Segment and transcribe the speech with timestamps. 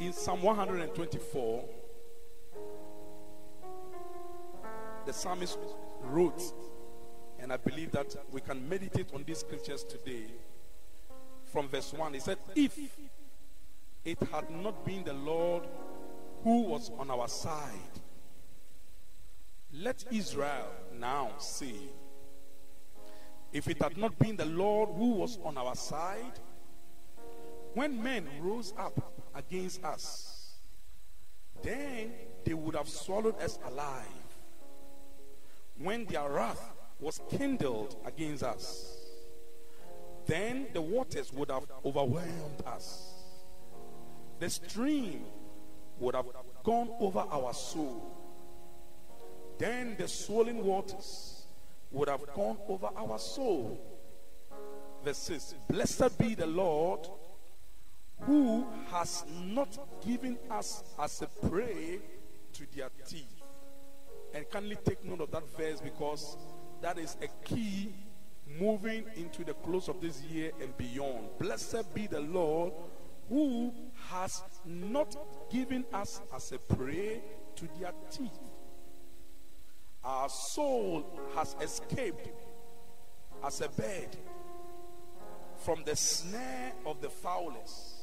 [0.00, 1.64] In Psalm 124,
[5.04, 5.58] the psalmist
[6.04, 6.42] wrote,
[7.38, 10.24] and I believe that we can meditate on these scriptures today.
[11.52, 12.78] From verse 1, he said, If
[14.02, 15.64] it had not been the Lord
[16.44, 18.00] who was on our side,
[19.70, 21.74] let Israel now say,
[23.52, 26.40] If it had not been the Lord who was on our side,
[27.74, 30.54] when men rose up against us,
[31.62, 32.12] then
[32.44, 34.06] they would have swallowed us alive.
[35.78, 38.96] When their wrath was kindled against us,
[40.26, 43.14] then the waters would have overwhelmed us.
[44.38, 45.24] The stream
[45.98, 46.26] would have
[46.62, 48.02] gone over our soul.
[49.58, 51.44] Then the swollen waters
[51.90, 53.78] would have gone over our soul.
[55.04, 57.00] Verse 6 Blessed be the Lord
[58.22, 61.98] who has not given us as a prey
[62.52, 63.42] to their teeth.
[64.34, 66.36] And kindly take note of that verse because
[66.82, 67.92] that is a key
[68.58, 71.28] moving into the close of this year and beyond.
[71.38, 72.72] Blessed be the Lord
[73.28, 73.72] who
[74.08, 75.16] has not
[75.50, 77.20] given us as a prey
[77.56, 78.28] to their teeth.
[80.02, 81.04] Our soul
[81.34, 82.28] has escaped
[83.44, 84.16] as a bird
[85.58, 87.99] from the snare of the fowlers.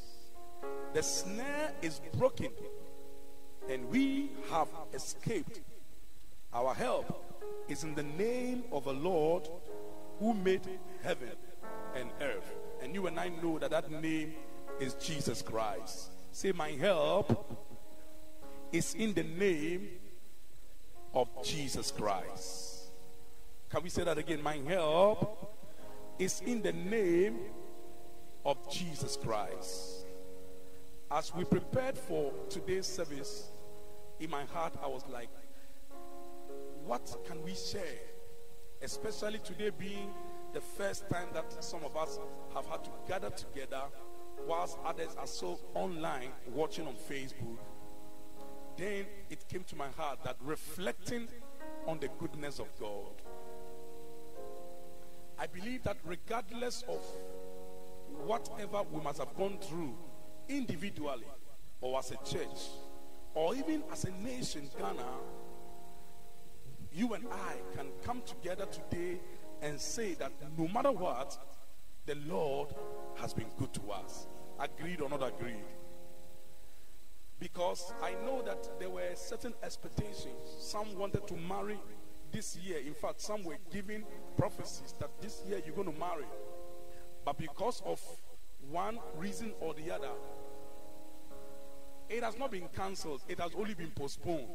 [0.93, 2.51] The snare is broken,
[3.69, 5.61] and we have escaped.
[6.53, 7.23] Our help
[7.67, 9.47] is in the name of the Lord
[10.19, 10.61] who made
[11.03, 11.35] heaven
[11.95, 12.55] and earth.
[12.81, 14.33] And you and I know that that name
[14.79, 16.09] is Jesus Christ.
[16.31, 17.65] Say, My help
[18.71, 19.89] is in the name
[21.13, 22.85] of Jesus Christ.
[23.69, 24.41] Can we say that again?
[24.41, 25.55] My help
[26.19, 27.39] is in the name
[28.45, 29.96] of Jesus Christ.
[31.09, 33.49] As we prepared for today's service,
[34.19, 35.29] in my heart, I was like,
[36.85, 37.99] what can we share?
[38.81, 40.09] Especially today being
[40.53, 42.19] the first time that some of us
[42.53, 43.83] have had to gather together
[44.45, 47.57] whilst others are so online watching on Facebook.
[48.75, 51.29] Then it came to my heart that reflecting
[51.87, 53.13] on the goodness of God.
[55.39, 56.99] I believe that regardless of
[58.25, 59.95] whatever we must have gone through
[60.49, 61.27] individually
[61.81, 62.69] or as a church
[63.33, 65.05] or even as a nation, Ghana,
[66.91, 69.19] you and I can come together today
[69.61, 71.37] and say that no matter what,
[72.05, 72.69] the Lord
[73.15, 74.27] has been good to us.
[74.59, 75.63] Agreed or not agreed?
[77.39, 80.33] Because I know that there were certain expectations.
[80.59, 81.77] Some wanted to marry
[82.31, 82.79] this year.
[82.79, 84.03] In fact, some were giving
[84.35, 86.25] prophecies that this year you're going to marry.
[87.23, 88.01] But because of
[88.71, 90.09] one reason or the other,
[92.09, 94.47] it has not been cancelled, it has only been postponed.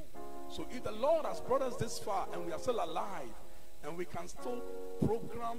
[0.49, 3.33] So if the Lord has brought us this far and we are still alive
[3.85, 4.63] and we can still
[5.05, 5.59] program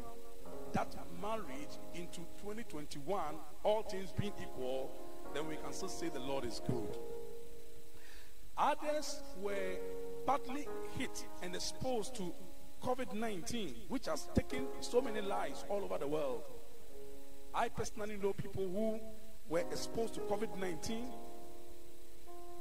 [0.73, 4.91] that marriage into 2021, all things being equal,
[5.33, 6.97] then we can still say the Lord is good.
[8.57, 9.77] Others were
[10.27, 10.67] badly
[10.97, 12.33] hit and exposed to
[12.83, 16.43] COVID 19, which has taken so many lives all over the world.
[17.53, 18.99] I personally know people who
[19.47, 21.05] were exposed to COVID 19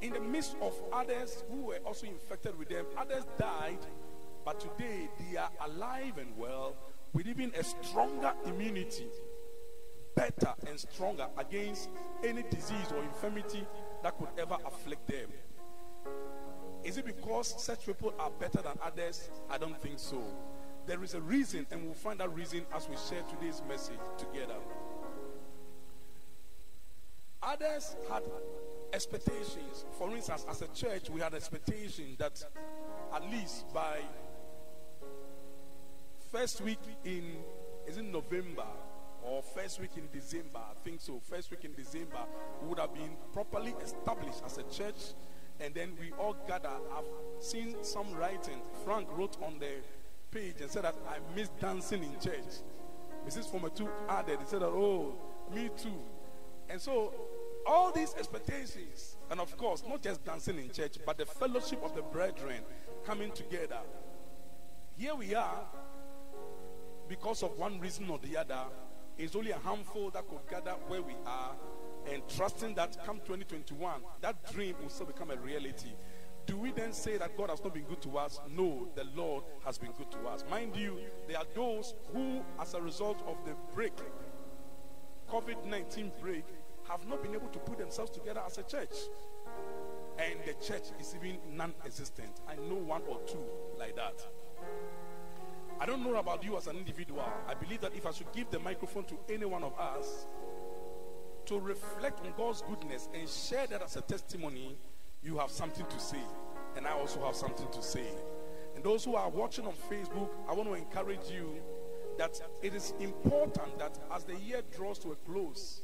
[0.03, 2.85] in the midst of others who were also infected with them.
[2.97, 3.79] Others died,
[4.43, 6.75] but today they are alive and well
[7.13, 9.07] with even a stronger immunity,
[10.13, 11.89] better and stronger against
[12.21, 13.65] any disease or infirmity
[14.03, 15.29] that could ever afflict them.
[16.83, 19.29] Is it because such people are better than others?
[19.49, 20.21] I don't think so.
[20.85, 24.55] There is a reason, and we'll find that reason as we share today's message together.
[27.41, 28.23] Others had
[28.93, 29.85] expectations.
[29.97, 32.43] For instance, as a church, we had expectations that
[33.13, 33.99] at least by
[36.31, 37.37] first week in
[37.87, 38.65] is in November
[39.23, 41.21] or first week in December, I think so.
[41.29, 42.19] First week in December,
[42.61, 45.13] we would have been properly established as a church,
[45.59, 46.69] and then we all gather.
[46.95, 48.61] I've seen some writing.
[48.83, 49.75] Frank wrote on the
[50.31, 52.61] page and said that I miss dancing in church.
[53.25, 53.49] Mrs.
[53.49, 55.13] Former2 added, he said that, oh,
[55.53, 56.01] me too.
[56.69, 57.13] And so
[57.65, 61.95] all these expectations, and of course, not just dancing in church, but the fellowship of
[61.95, 62.61] the brethren
[63.05, 63.79] coming together.
[64.97, 65.61] Here we are,
[67.07, 68.63] because of one reason or the other,
[69.17, 71.55] it's only a handful that could gather where we are
[72.11, 75.91] and trusting that come 2021, that dream will still become a reality.
[76.45, 78.39] Do we then say that God has not been good to us?
[78.49, 80.43] No, the Lord has been good to us.
[80.49, 83.93] Mind you, there are those who, as a result of the break,
[85.29, 86.43] COVID 19 break,
[86.87, 88.93] have not been able to put themselves together as a church.
[90.17, 92.41] And the church is even non existent.
[92.47, 93.43] I know one or two
[93.79, 94.25] like that.
[95.79, 97.25] I don't know about you as an individual.
[97.47, 100.27] I believe that if I should give the microphone to any one of us
[101.45, 104.77] to reflect on God's goodness and share that as a testimony,
[105.23, 106.21] you have something to say.
[106.77, 108.05] And I also have something to say.
[108.75, 111.55] And those who are watching on Facebook, I want to encourage you
[112.17, 115.81] that it is important that as the year draws to a close,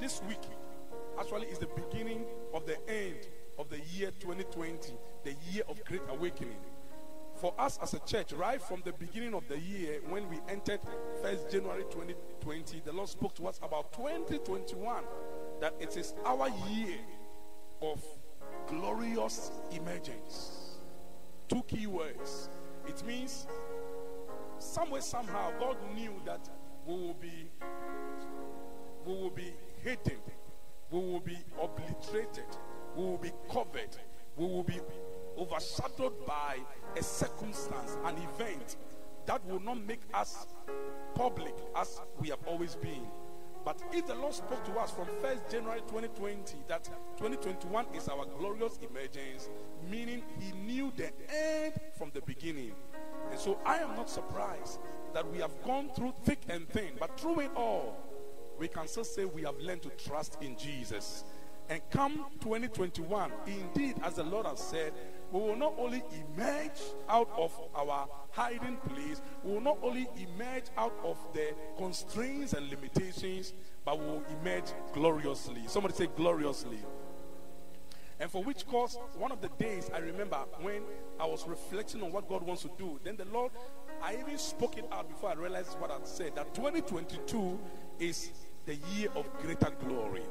[0.00, 0.40] this week
[1.18, 2.24] actually is the beginning
[2.54, 6.56] of the end of the year 2020, the year of great awakening.
[7.36, 10.80] For us as a church, right from the beginning of the year, when we entered
[11.22, 15.04] 1st January 2020, the Lord spoke to us about 2021,
[15.60, 16.96] that it is our year
[17.82, 18.02] of
[18.66, 20.76] glorious emergence.
[21.48, 22.48] Two key words.
[22.88, 23.46] It means
[24.58, 26.48] somewhere, somehow, God knew that
[26.86, 27.50] we will be
[29.06, 29.54] we will be
[29.84, 30.20] hated,
[30.90, 32.44] we will be obliterated,
[32.96, 33.96] we will be covered,
[34.36, 34.80] we will be
[35.38, 36.58] overshadowed by
[36.96, 38.76] a circumstance, an event
[39.26, 40.46] that will not make us
[41.14, 43.06] public as we have always been.
[43.64, 46.84] But if the Lord spoke to us from 1st January 2020 that
[47.18, 49.50] 2021 is our glorious emergence,
[49.90, 52.72] meaning He knew the end from the beginning.
[53.30, 54.80] And so I am not surprised
[55.12, 57.96] that we have gone through thick and thin, but through it all,
[58.60, 61.24] we can still say we have learned to trust in Jesus.
[61.70, 64.92] And come 2021, indeed, as the Lord has said,
[65.32, 66.02] we will not only
[66.36, 72.52] emerge out of our hiding place, we will not only emerge out of the constraints
[72.52, 73.54] and limitations,
[73.84, 75.62] but we will emerge gloriously.
[75.66, 76.78] Somebody say gloriously.
[78.18, 80.82] And for which cause, one of the days I remember when
[81.18, 83.52] I was reflecting on what God wants to do, then the Lord,
[84.02, 87.58] I even spoke it out before I realized what I'd said that 2022
[87.98, 88.30] is
[88.66, 90.22] the year of greater glory.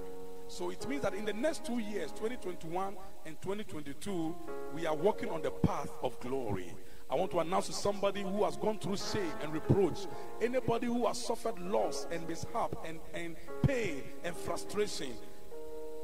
[0.47, 2.95] So it means that in the next two years, 2021
[3.25, 4.35] and 2022,
[4.73, 6.73] we are walking on the path of glory.
[7.11, 10.07] I want to announce to somebody who has gone through shame and reproach,
[10.41, 15.13] anybody who has suffered loss and mishap and, and pain and frustration.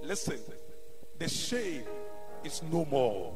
[0.03, 0.39] Listen,
[1.17, 1.83] the shame
[2.43, 3.35] is no more.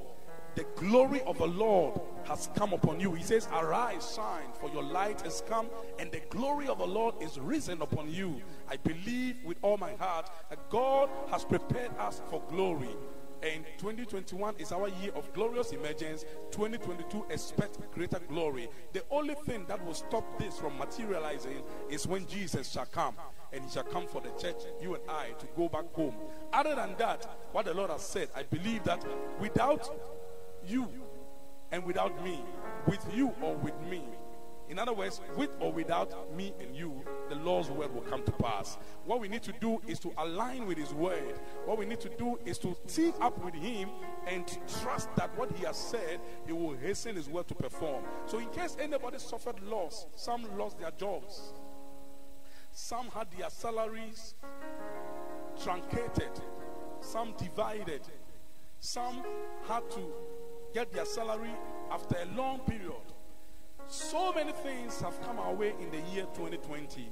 [0.56, 3.14] The glory of the Lord has come upon you.
[3.14, 5.70] He says, Arise, shine, for your light has come,
[6.00, 8.42] and the glory of the Lord is risen upon you.
[8.70, 12.96] I believe with all my heart that God has prepared us for glory.
[13.42, 16.26] And 2021 is our year of glorious emergence.
[16.52, 18.68] 2022 expect greater glory.
[18.92, 23.16] The only thing that will stop this from materializing is when Jesus shall come.
[23.54, 26.16] And he shall come for the church, you and I, to go back home.
[26.52, 29.04] Other than that, what the Lord has said, I believe that
[29.40, 29.90] without
[30.70, 30.88] you
[31.72, 32.40] and without me,
[32.88, 34.04] with you or with me,
[34.70, 38.32] in other words, with or without me and you, the Lord's word will come to
[38.32, 38.78] pass.
[39.04, 41.40] What we need to do is to align with His word.
[41.66, 43.90] What we need to do is to team up with Him
[44.28, 44.48] and
[44.82, 48.04] trust that what He has said, He will hasten His word to perform.
[48.28, 51.52] So, in case anybody suffered loss, some lost their jobs,
[52.72, 54.36] some had their salaries
[55.64, 56.32] truncated,
[57.02, 58.02] some divided,
[58.80, 59.24] some
[59.68, 60.14] had to
[60.74, 61.52] get their salary
[61.92, 62.94] after a long period.
[63.88, 67.10] So many things have come our way in the year 2020.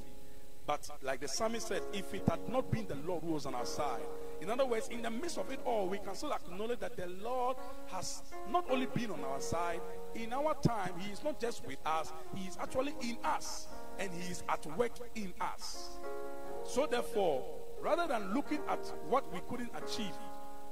[0.68, 3.56] But like the psalmist said, if it had not been the Lord who was on
[3.56, 4.01] our side,
[4.42, 7.07] in other words, in the midst of it all, we can still acknowledge that the
[7.07, 7.56] Lord
[7.87, 8.21] has
[8.52, 9.80] not only been on our side,
[10.14, 14.11] in our time, He is not just with us, He is actually in us, and
[14.14, 15.97] He is at work in us.
[16.66, 17.45] So, therefore,
[17.81, 20.14] rather than looking at what we couldn't achieve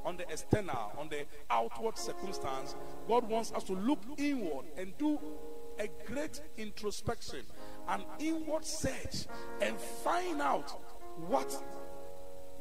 [0.05, 2.75] on the external, on the outward circumstance,
[3.07, 5.19] God wants us to look inward and do
[5.79, 7.41] a great introspection,
[7.89, 9.25] an inward search,
[9.61, 10.69] and find out
[11.27, 11.61] what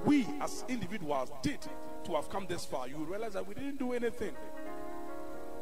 [0.05, 1.61] we as individuals did
[2.05, 2.89] to have come this far.
[2.89, 4.35] You realize that we didn't do anything.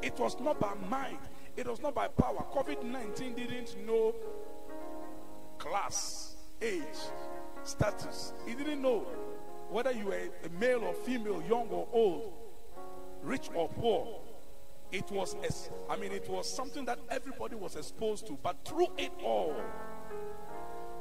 [0.01, 1.19] It was not by mind,
[1.57, 2.45] it was not by power.
[2.53, 4.15] COVID 19 didn't know
[5.59, 6.83] class, age,
[7.62, 8.33] status.
[8.47, 9.07] He didn't know
[9.73, 10.14] whether you were
[10.45, 12.33] a male or female, young or old,
[13.23, 14.21] rich or poor.
[14.91, 15.37] It was,
[15.88, 18.38] I mean, it was something that everybody was exposed to.
[18.43, 19.57] But through it all,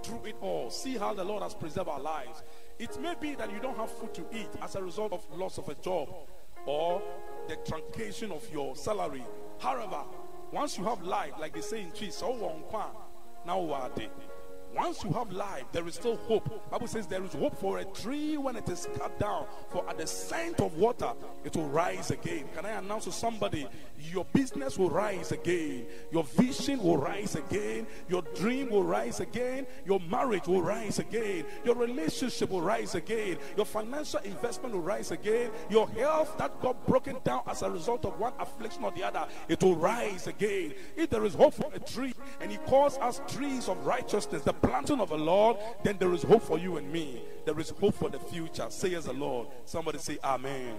[0.04, 2.42] through it all, see how the Lord has preserved our lives.
[2.80, 5.58] It may be that you don't have food to eat as a result of loss
[5.58, 6.08] of a job
[6.66, 7.02] or
[7.50, 9.26] the truncation of your salary.
[9.60, 10.04] However,
[10.52, 12.34] once you have life, like they say in Chi, so
[13.46, 13.60] now
[14.76, 16.70] Once you have life, there is still hope.
[16.72, 19.46] Bible says there is hope for a tree when it is cut down.
[19.70, 21.12] For at the scent of water,
[21.44, 22.46] it will rise again.
[22.56, 23.68] Can I announce to somebody,
[24.00, 29.68] your business will rise again, your vision will rise again, your dream will rise again,
[29.86, 35.12] your marriage will rise again, your relationship will rise again, your financial investment will rise
[35.12, 39.04] again, your health that got broken down as a result of one affliction or the
[39.04, 40.74] other, it will rise again.
[40.96, 44.54] If there is hope for a tree, and He calls us trees of righteousness, the
[44.62, 47.22] planting of the Lord, then there is hope for you and me.
[47.46, 48.68] There is hope for the future.
[48.70, 49.48] Say as the Lord.
[49.66, 50.76] Somebody say Amen.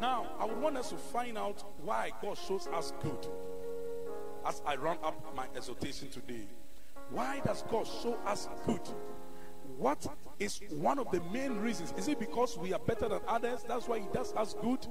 [0.00, 3.26] Now, I would want us to find out why God shows us good.
[4.44, 6.46] As I run up my exhortation today,
[7.10, 8.80] why does God show us good?
[9.78, 10.06] What
[10.38, 11.94] is one of the main reasons?
[11.96, 13.64] Is it because we are better than others?
[13.66, 14.86] That's why He does us good?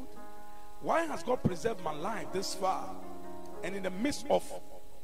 [0.81, 2.95] Why has God preserved my life this far?
[3.63, 4.43] And in the midst of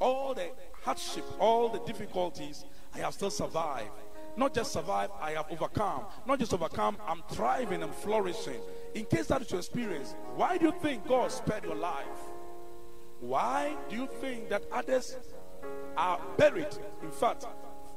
[0.00, 0.50] all the
[0.82, 2.64] hardship, all the difficulties,
[2.94, 3.90] I have still survived.
[4.36, 6.04] Not just survived, I have overcome.
[6.26, 8.60] Not just overcome, I'm thriving and flourishing.
[8.94, 12.06] In case that is your experience, why do you think God spared your life?
[13.20, 15.16] Why do you think that others
[15.96, 16.74] are buried?
[17.02, 17.44] In fact,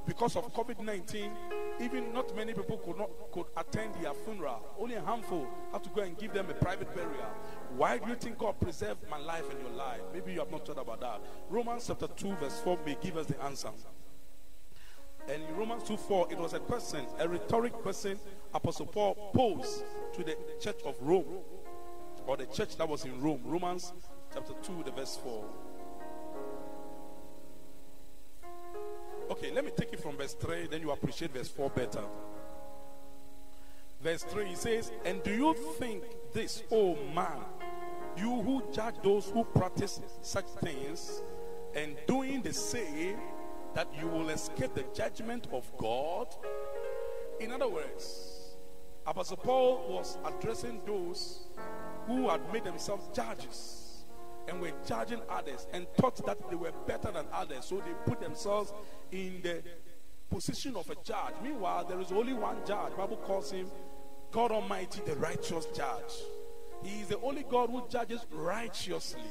[0.05, 1.31] because of COVID 19,
[1.79, 4.61] even not many people could not could attend their funeral.
[4.79, 7.31] Only a handful had to go and give them a private burial.
[7.75, 10.01] Why do you think God preserved my life and your life?
[10.13, 11.21] Maybe you have not thought about that.
[11.49, 13.69] Romans chapter 2, verse 4 may give us the answer.
[15.27, 18.19] And in Romans 2 4, it was a question, a rhetoric question
[18.53, 21.39] Apostle Paul posed to the church of Rome,
[22.27, 23.41] or the church that was in Rome.
[23.45, 23.93] Romans
[24.33, 25.43] chapter 2, the verse 4.
[29.33, 32.03] Okay, let me take it from verse 3, then you appreciate verse 4 better.
[33.99, 37.39] Verse 3 he says, And do you think this, oh man,
[38.15, 41.23] you who judge those who practice such things,
[41.73, 43.17] and doing the same,
[43.73, 46.27] that you will escape the judgment of God?
[47.39, 48.55] In other words,
[49.07, 51.39] Apostle Paul was addressing those
[52.05, 53.82] who had made themselves judges
[54.47, 57.65] and were judging others and thought that they were better than others.
[57.65, 58.73] So they put themselves
[59.11, 59.63] in the
[60.29, 61.35] position of a judge.
[61.43, 62.95] Meanwhile, there is only one judge.
[62.95, 63.67] Bible calls him
[64.31, 66.13] God Almighty, the righteous judge.
[66.83, 69.21] He is the only God who judges righteously.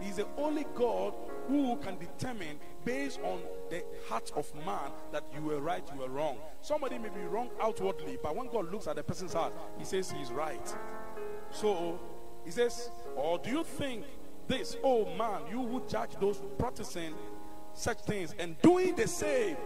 [0.00, 1.14] He is the only God
[1.48, 3.40] who can determine based on
[3.70, 6.38] the heart of man that you were right, you were wrong.
[6.60, 10.10] Somebody may be wrong outwardly, but when God looks at the person's heart, he says
[10.10, 10.74] he is right.
[11.50, 11.98] So
[12.44, 14.04] he says, Or do you think
[14.48, 17.14] this, oh man, you who judge those practicing
[17.74, 19.56] such things and doing the same,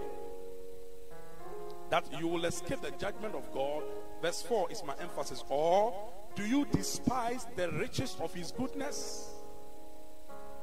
[1.91, 3.83] that you will escape the judgment of God?
[4.21, 5.43] Verse 4 is my emphasis.
[5.49, 5.95] Or
[6.35, 9.31] do you despise the riches of his goodness?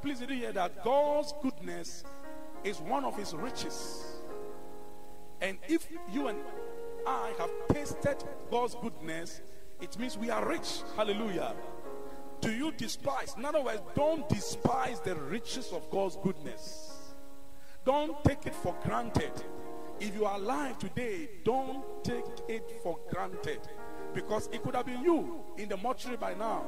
[0.02, 0.84] Please did you hear that?
[0.84, 2.04] God's goodness
[2.64, 4.04] is one of his riches.
[5.40, 6.38] And if you and
[7.06, 9.40] I have tasted God's goodness,
[9.80, 10.80] it means we are rich.
[10.96, 11.54] Hallelujah.
[12.40, 13.34] Do you despise?
[13.36, 16.92] In other words, don't despise the riches of God's goodness.
[17.84, 19.32] Don't take it for granted.
[20.00, 23.60] If you are alive today, don't take it for granted.
[24.12, 26.64] Because it could have been you in the mortuary by now.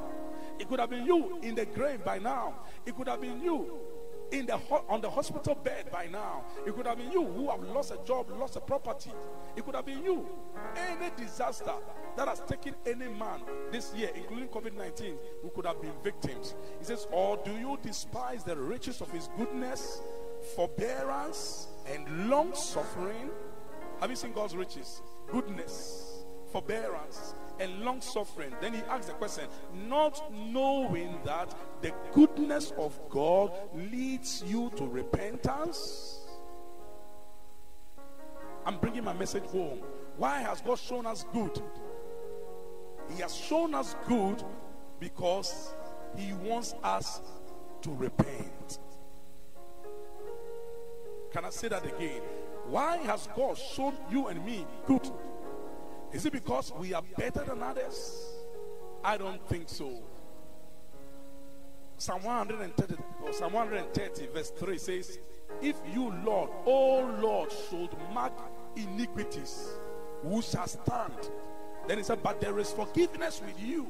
[0.59, 2.55] It could have been you in the grave by now.
[2.85, 3.79] It could have been you
[4.31, 6.43] in the on the hospital bed by now.
[6.65, 9.11] It could have been you who have lost a job, lost a property.
[9.55, 10.27] It could have been you.
[10.75, 11.73] Any disaster
[12.15, 16.55] that has taken any man this year, including COVID 19, who could have been victims.
[16.79, 20.01] He says, Or do you despise the riches of his goodness,
[20.55, 23.29] forbearance, and long suffering?
[23.99, 25.01] Have you seen God's riches?
[25.31, 28.53] Goodness, forbearance, and long suffering.
[28.61, 29.45] Then he asks the question,
[29.87, 36.19] not knowing that the goodness of God leads you to repentance.
[38.65, 39.79] I'm bringing my message home.
[40.17, 41.61] Why has God shown us good?
[43.15, 44.43] He has shown us good
[44.99, 45.73] because
[46.15, 47.21] He wants us
[47.81, 48.79] to repent.
[51.31, 52.21] Can I say that again?
[52.67, 55.09] Why has God shown you and me good?
[56.11, 58.25] Is it because we are better than others?
[59.03, 60.01] I don't think so.
[61.97, 65.19] Psalm 130, or Psalm 130, verse 3 says,
[65.61, 68.33] If you, Lord, oh Lord, should mark
[68.75, 69.69] iniquities,
[70.23, 71.29] who shall stand?
[71.87, 73.87] Then he said, But there is forgiveness with you,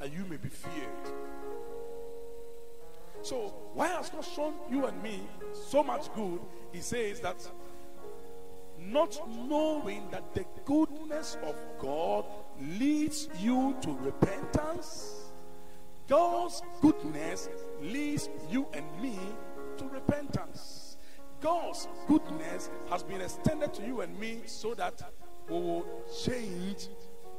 [0.00, 1.14] and you may be feared.
[3.22, 5.20] So, why has God shown you and me
[5.52, 6.40] so much good?
[6.72, 7.46] He says that
[8.80, 9.18] not
[9.48, 12.24] knowing that the goodness of God
[12.78, 15.32] leads you to repentance.
[16.08, 17.48] God's goodness
[17.80, 19.18] leads you and me
[19.76, 20.96] to repentance.
[21.40, 25.00] God's goodness has been extended to you and me so that
[25.48, 25.86] we will
[26.24, 26.88] change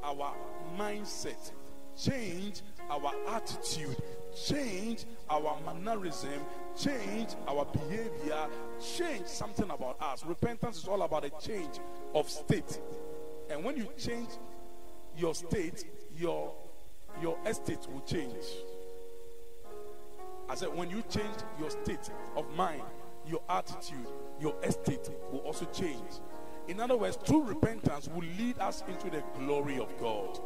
[0.03, 0.33] our
[0.77, 1.51] mindset,
[1.95, 3.95] change our attitude,
[4.35, 6.41] change our mannerism,
[6.77, 8.47] change our behavior,
[8.79, 10.25] change something about us.
[10.25, 11.79] Repentance is all about a change
[12.13, 12.79] of state.
[13.49, 14.29] And when you change
[15.17, 15.85] your state,
[16.17, 16.53] your
[17.21, 18.45] your estate will change.
[20.49, 22.81] I said, when you change your state of mind,
[23.27, 24.07] your attitude,
[24.39, 26.19] your estate will also change.
[26.67, 30.39] In other words, true repentance will lead us into the glory of God.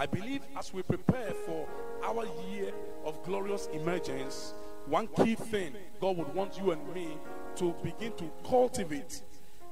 [0.00, 1.68] I believe as we prepare for
[2.02, 2.72] our year
[3.04, 4.54] of glorious emergence,
[4.86, 7.18] one key thing God would want you and me
[7.56, 9.20] to begin to cultivate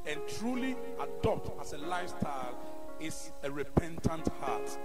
[0.07, 2.59] and truly adopt as a lifestyle
[3.01, 4.79] is a repentant heart.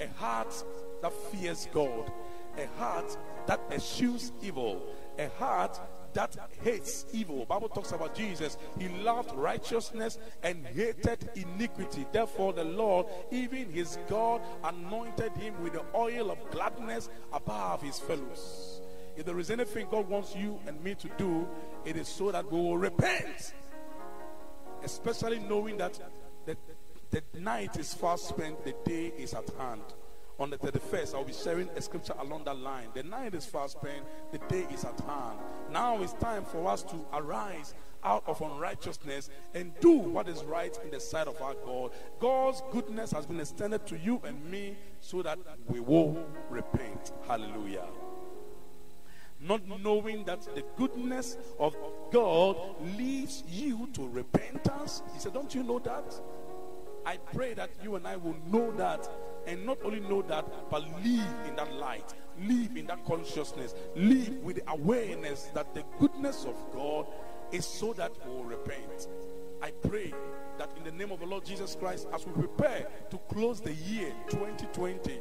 [0.00, 0.52] A heart
[1.00, 2.10] that fears God,
[2.58, 4.82] a heart that eschews evil,
[5.16, 5.78] a heart
[6.14, 7.44] that hates evil.
[7.44, 8.56] Bible talks about Jesus.
[8.78, 12.06] He loved righteousness and hated iniquity.
[12.12, 17.98] Therefore, the Lord, even his God, anointed him with the oil of gladness above his
[17.98, 18.80] fellows.
[19.16, 21.46] If there is anything God wants you and me to do,
[21.84, 23.54] it is so that we will repent.
[24.82, 25.98] Especially knowing that
[26.46, 26.56] the,
[27.10, 29.82] the night is fast spent, the day is at hand
[30.42, 32.88] on the 31st, I'll be sharing a scripture along that line.
[32.94, 35.38] The night is fast spent, the day is at hand.
[35.70, 40.76] Now it's time for us to arise out of unrighteousness and do what is right
[40.82, 41.92] in the sight of our God.
[42.18, 47.12] God's goodness has been extended to you and me so that we will repent.
[47.28, 47.86] Hallelujah.
[49.40, 51.76] Not knowing that the goodness of
[52.12, 52.56] God
[52.96, 55.02] leads you to repentance.
[55.14, 56.14] He said, Don't you know that?
[57.04, 59.08] I pray that you and I will know that
[59.46, 64.36] and not only know that, but live in that light, live in that consciousness, live
[64.42, 67.06] with the awareness that the goodness of God
[67.50, 69.08] is so that we will repent.
[69.62, 70.12] I pray
[70.58, 73.72] that in the name of the Lord Jesus Christ, as we prepare to close the
[73.72, 75.20] year 2020,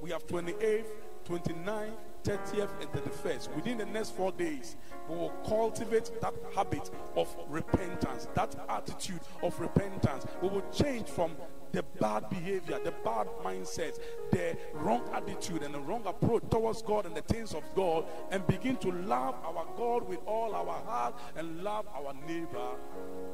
[0.00, 0.86] we have 28th,
[1.28, 3.54] 29th, 30th, and 31st.
[3.54, 4.76] Within the next four days,
[5.08, 10.26] we will cultivate that habit of repentance, that attitude of repentance.
[10.42, 11.32] We will change from
[11.72, 13.98] the bad behavior, the bad mindset,
[14.32, 18.46] the wrong attitude, and the wrong approach towards God and the things of God, and
[18.46, 22.70] begin to love our God with all our heart and love our neighbor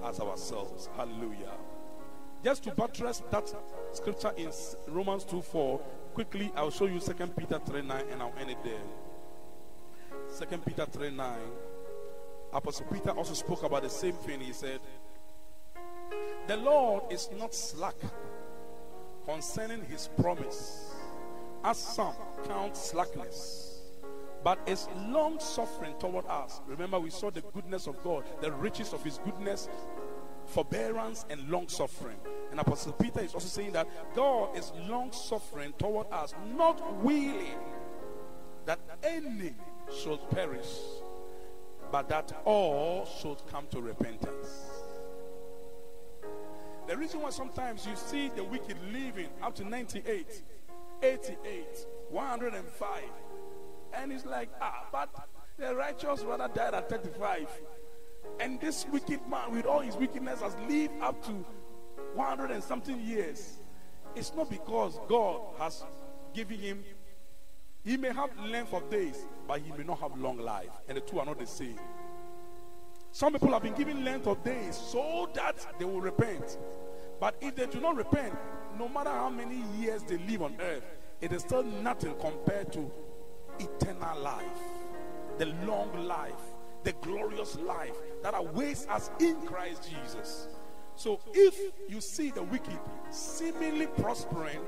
[0.04, 0.88] as ourselves.
[0.96, 1.52] Hallelujah.
[2.44, 3.52] Just to buttress that
[3.92, 4.50] scripture in
[4.88, 5.78] Romans 2 4,
[6.14, 10.46] quickly I'll show you 2 Peter 3 9 and I'll end it there.
[10.48, 11.38] 2 Peter 3 9.
[12.52, 14.40] Apostle Peter also spoke about the same thing.
[14.40, 14.80] He said,
[16.46, 17.96] The Lord is not slack
[19.26, 20.94] concerning his promise,
[21.64, 22.14] as some
[22.46, 23.80] count slackness,
[24.44, 26.60] but is long suffering toward us.
[26.66, 29.68] Remember, we saw the goodness of God, the riches of his goodness,
[30.44, 32.16] forbearance, and long suffering.
[32.52, 37.58] And Apostle Peter is also saying that God is long suffering toward us, not willing
[38.64, 39.54] that any
[39.92, 40.78] should perish,
[41.90, 44.75] but that all should come to repentance.
[46.86, 50.42] The reason why sometimes you see the wicked living up to 98,
[51.02, 53.02] 88, 105,
[53.94, 55.08] and it's like, ah, but
[55.58, 57.48] the righteous rather died at 35.
[58.38, 61.32] And this wicked man, with all his wickedness, has lived up to
[62.14, 63.58] 100 and something years.
[64.14, 65.84] It's not because God has
[66.34, 66.84] given him,
[67.84, 70.70] he may have length of days, but he may not have long life.
[70.88, 71.78] And the two are not the same.
[73.16, 76.58] Some people have been given length of days so that they will repent.
[77.18, 78.36] But if they do not repent,
[78.78, 80.84] no matter how many years they live on earth,
[81.22, 82.92] it is still nothing compared to
[83.58, 84.44] eternal life,
[85.38, 86.34] the long life,
[86.84, 90.48] the glorious life that awaits us in Christ Jesus.
[90.94, 94.60] So if you see the wicked seemingly prospering,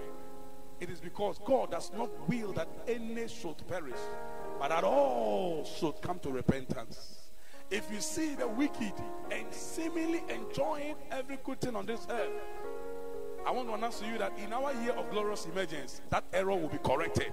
[0.80, 4.00] it is because God does not will that any should perish,
[4.58, 7.17] but that all should come to repentance.
[7.70, 8.94] If you see the wicked
[9.31, 12.33] and seemingly enjoying every good thing on this earth,
[13.46, 16.57] I want to announce to you that in our year of glorious emergence, that error
[16.57, 17.33] will be corrected.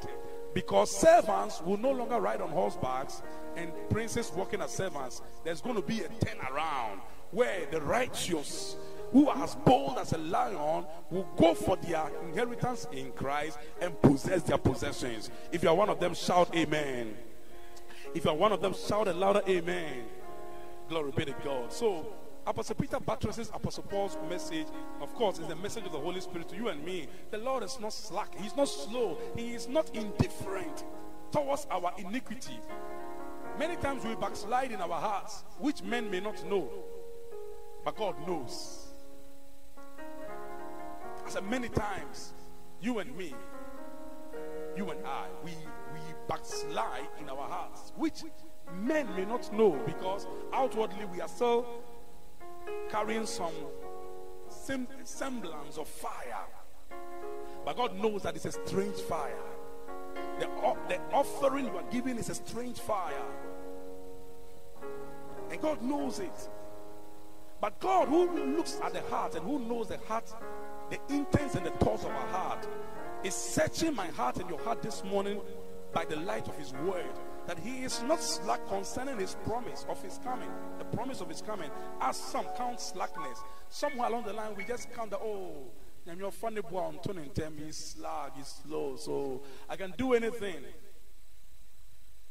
[0.54, 3.22] Because servants will no longer ride on horsebacks
[3.56, 5.22] and princes walking as servants.
[5.44, 7.00] There's going to be a turnaround
[7.32, 8.76] where the righteous,
[9.12, 14.02] who are as bold as a lion, will go for their inheritance in Christ and
[14.02, 15.30] possess their possessions.
[15.52, 17.16] If you are one of them, shout amen.
[18.14, 20.04] If you are one of them, shout a louder amen.
[20.88, 21.74] Glory be to God.
[21.74, 22.06] So,
[22.46, 24.68] Apostle Peter buttresses Apostle Paul's message.
[25.02, 27.08] Of course, is the message of the Holy Spirit to you and me.
[27.32, 30.84] The Lord is not slack, He's not slow, He is not indifferent
[31.32, 32.60] towards our iniquity.
[33.58, 36.70] Many times we backslide in our hearts, which men may not know,
[37.84, 38.88] but God knows.
[41.26, 42.34] I said, many times,
[42.80, 43.34] you and me,
[44.78, 45.52] you and I, we,
[45.94, 48.24] we backslide in our hearts, which
[48.82, 51.66] men may not know because outwardly we are still
[52.90, 53.54] carrying some
[54.50, 56.46] semblance of fire.
[57.64, 59.38] But God knows that it's a strange fire.
[60.40, 60.48] The,
[60.88, 63.26] the offering you are giving is a strange fire.
[65.52, 66.50] And God knows it.
[67.62, 70.32] But God, who looks at the heart and who knows the heart,
[70.90, 72.68] the intents and the thoughts of our heart,
[73.24, 75.42] is searching my heart and your heart this morning
[75.94, 77.06] by the light of His word.
[77.48, 81.42] That He is not slack concerning His promise of His coming, the promise of His
[81.42, 81.70] coming,
[82.02, 83.40] as some count slackness.
[83.70, 85.72] Somewhere along the line, we just count that, oh,
[86.10, 90.14] I'm your funny boy on turning tell me slack, he's slow, so I can do
[90.14, 90.58] anything.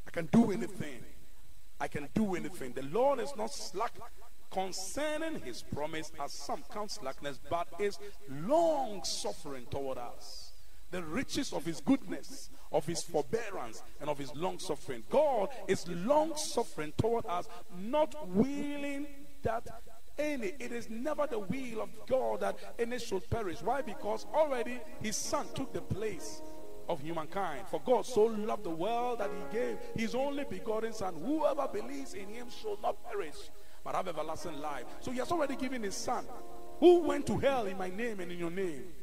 [0.07, 1.03] I can do anything.
[1.79, 2.71] I can do anything.
[2.71, 3.91] The Lord is not slack
[4.49, 7.99] concerning his promise, as some count slackness, but is
[8.29, 10.44] long suffering toward us.
[10.95, 15.03] The riches of his goodness, of his forbearance, and of his long suffering.
[15.09, 19.05] God is long suffering toward us, not willing
[19.43, 19.67] that
[20.17, 20.53] any.
[20.57, 23.61] It is never the will of God that any should perish.
[23.61, 23.81] Why?
[23.81, 26.41] Because already his son took the place
[26.87, 27.67] of humankind.
[27.67, 31.13] For God so loved the world that he gave his only begotten son.
[31.25, 33.49] Whoever believes in him shall not perish,
[33.83, 34.85] but have everlasting life.
[35.01, 36.23] So he has already given his son
[36.79, 38.93] who went to hell in my name and in your name.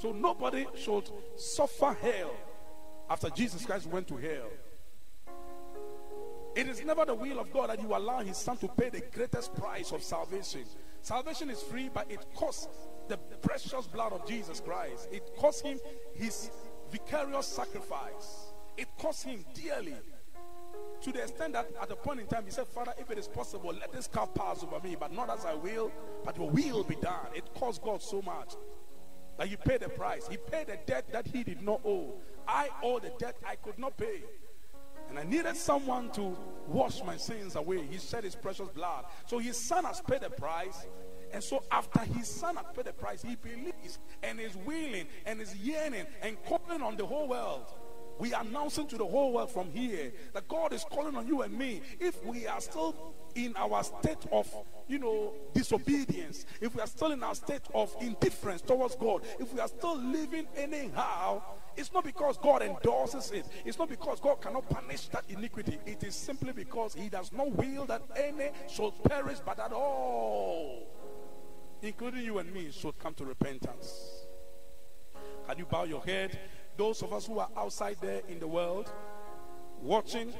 [0.00, 2.30] So nobody should suffer hell
[3.10, 4.46] after Jesus Christ went to hell.
[6.54, 9.02] It is never the will of God that you allow his son to pay the
[9.12, 10.64] greatest price of salvation.
[11.02, 12.68] Salvation is free, but it costs
[13.08, 15.08] the precious blood of Jesus Christ.
[15.10, 15.80] It costs him
[16.14, 16.50] his
[16.92, 18.52] vicarious sacrifice.
[18.76, 19.96] It costs him dearly.
[21.02, 23.26] To the extent that at the point in time he said, Father, if it is
[23.26, 25.90] possible, let this cup pass over me, but not as I will,
[26.24, 27.26] but your will be done.
[27.34, 28.54] It costs God so much
[29.38, 30.28] that he paid the price.
[30.28, 32.12] He paid the debt that he did not owe.
[32.46, 34.22] I owe the debt I could not pay.
[35.08, 37.86] And I needed someone to wash my sins away.
[37.86, 39.06] He shed his precious blood.
[39.26, 40.86] So his son has paid the price.
[41.32, 45.40] And so after his son has paid the price, he believes and is willing and
[45.40, 47.72] is yearning and calling on the whole world.
[48.18, 51.42] We are announcing to the whole world from here that God is calling on you
[51.42, 51.82] and me.
[52.00, 54.52] If we are still in our state of,
[54.88, 59.52] you know, disobedience, if we are still in our state of indifference towards God, if
[59.52, 61.42] we are still living anyhow,
[61.76, 63.46] it's not because God endorses it.
[63.64, 65.78] It's not because God cannot punish that iniquity.
[65.86, 70.88] It is simply because He does not will that any should perish, but that all,
[71.82, 74.26] including you and me, should come to repentance.
[75.46, 76.38] Can you bow your head?
[76.78, 78.90] Those of us who are outside there in the world,
[79.82, 80.32] watching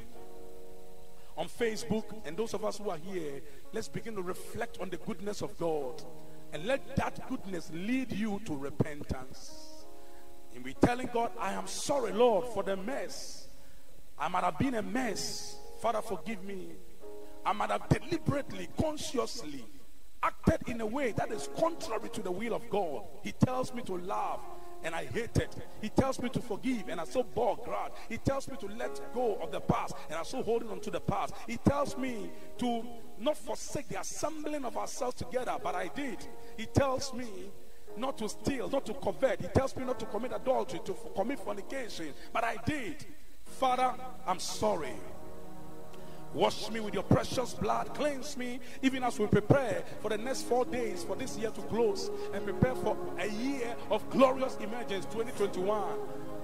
[1.37, 3.41] on Facebook, and those of us who are here,
[3.73, 6.01] let's begin to reflect on the goodness of God.
[6.53, 9.85] And let that goodness lead you to repentance.
[10.55, 13.49] And we're telling God, I am sorry, Lord, for the mess.
[14.17, 15.57] I might have been a mess.
[15.83, 16.69] Father, forgive me.
[17.45, 19.65] I might have deliberately, consciously
[20.23, 23.03] acted in a way that is contrary to the will of God.
[23.25, 24.41] He tells me to love
[24.85, 25.55] and I hate it.
[25.81, 27.93] He tells me to forgive and I so bore God.
[28.09, 30.91] He tells me to let go of the past and I so holding on to
[30.91, 31.35] the past.
[31.47, 32.85] He tells me to
[33.19, 36.27] not forsake the assembling of ourselves together, but I did.
[36.57, 37.51] He tells me
[37.97, 39.41] not to steal, not to covet.
[39.41, 42.15] He tells me not to commit adultery, to commit fornication.
[42.33, 43.05] But I did.
[43.45, 43.95] Father,
[44.27, 44.95] I'm sorry.
[46.35, 47.95] Wash me with your precious blood.
[47.95, 51.63] Cleanse me, even as we prepare for the next four days for this year to
[51.63, 55.83] close and prepare for a year of glorious emergence 2021.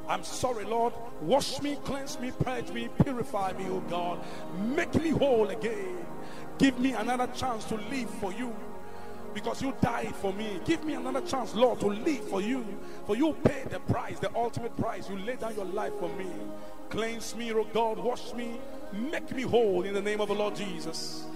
[0.08, 0.92] I'm sorry, Lord.
[1.22, 4.24] Wash me, cleanse me, purge me, purify me, oh God.
[4.58, 6.06] Make me whole again.
[6.58, 8.54] Give me another chance to live for you
[9.34, 10.60] because you died for me.
[10.64, 12.64] Give me another chance, Lord, to live for you.
[13.06, 15.10] For you paid the price, the ultimate price.
[15.10, 16.30] You laid down your life for me.
[16.88, 18.60] Cleanse me, oh God, wash me,
[18.92, 21.26] make me whole in the name of the Lord Jesus.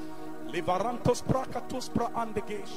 [0.49, 2.71] Prakatos pra andegesh.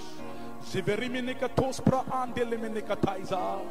[1.85, 3.61] Pra.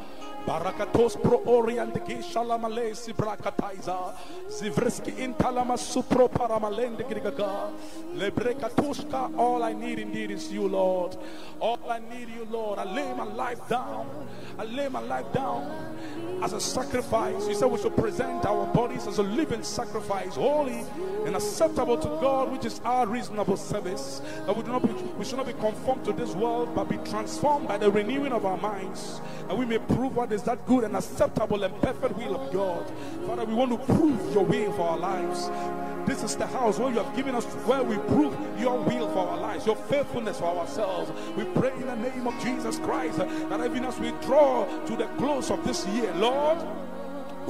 [0.47, 4.15] Barakatos pro oriente que shalamale si brakataiza.
[4.49, 7.71] Zivreski intalama supro paramalende grigaga.
[8.15, 9.39] Lebrekatuska.
[9.39, 11.17] All I need indeed is you, Lord.
[11.61, 12.79] All I need you, Lord.
[12.79, 14.07] I lay my life down.
[14.59, 15.71] I lay my life down
[16.43, 17.47] as a sacrifice.
[17.47, 20.85] You said we should present our bodies as a living sacrifice, holy
[21.27, 24.21] and acceptable to God, which is our reasonable service.
[24.47, 26.97] That we do not be, we should not be conformed to this world, but be
[26.99, 30.65] transformed by the renewing of our minds, and we may prove what what is that
[30.65, 32.87] good and acceptable and perfect will of God.
[33.27, 35.51] Father, we want to prove your will for our lives.
[36.09, 39.27] This is the house where you have given us where we prove your will for
[39.27, 41.11] our lives, your faithfulness for ourselves.
[41.37, 45.07] We pray in the name of Jesus Christ that even as we draw to the
[45.19, 46.59] close of this year, Lord,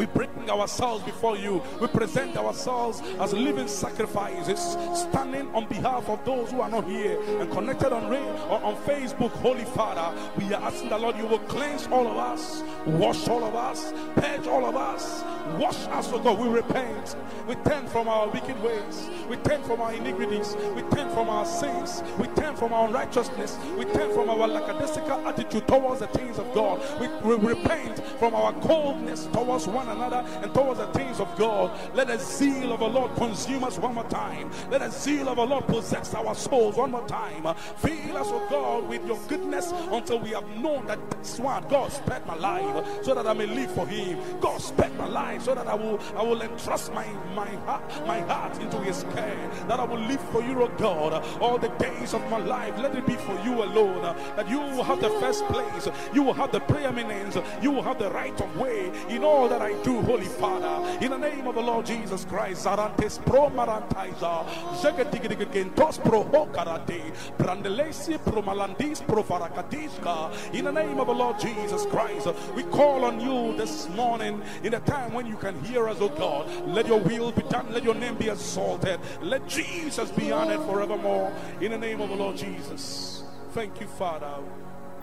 [0.00, 1.62] we bring ourselves before you.
[1.78, 4.58] We present ourselves as living sacrifices,
[4.98, 9.30] standing on behalf of those who are not here and connected on or on Facebook.
[9.42, 13.44] Holy Father, we are asking the Lord, you will cleanse all of us, wash all
[13.44, 15.22] of us, purge all of us,
[15.58, 16.38] wash us, oh God.
[16.38, 17.16] We repent.
[17.46, 19.08] We turn from our wicked ways.
[19.28, 20.56] We turn from our iniquities.
[20.74, 22.02] We turn from our sins.
[22.18, 23.58] We turn from our unrighteousness.
[23.76, 26.80] We turn from our lackadaisical attitude towards the things of God.
[27.00, 31.70] We, we repent from our coldness towards one another and towards the things of God.
[31.94, 34.50] Let the zeal of the Lord consume us one more time.
[34.70, 37.54] Let the zeal of the Lord possess our souls one more time.
[37.76, 41.92] Fill us, oh God, with your goodness until we have known that this one, God
[41.92, 44.18] spared my life so that I may live for Him.
[44.40, 48.20] God spared my life so that I will I will entrust my my heart my
[48.20, 49.50] heart into His care.
[49.68, 52.79] That I will live for you, oh God, all the days of my life.
[52.79, 54.03] Let it be for you alone.
[54.37, 55.88] That you will have the first place.
[56.12, 57.37] You will have the preeminence.
[57.62, 60.98] You will have the right of way in all that I do, Holy Father.
[61.05, 64.44] In the name of the Lord Jesus Christ, Zarantes pro marantaiza,
[64.81, 70.55] Jagadigigentos pro hokarate, Brandelesi pro malandis pro farakatiska.
[70.55, 74.74] In the name of the Lord Jesus Christ, we call on you this morning in
[74.74, 76.48] a time when you can hear us, oh God.
[76.66, 81.30] Let your will be done, let your name be exalted, let Jesus be honored forevermore.
[81.61, 83.22] In the name of the Lord Jesus.
[83.52, 84.42] Thank you, Father.